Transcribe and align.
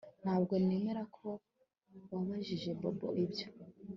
Ntabwo 0.23 0.53
nemera 0.65 1.03
ko 1.15 1.27
wabajije 2.11 2.69
Bobo 2.79 3.07
ibyo 3.23 3.47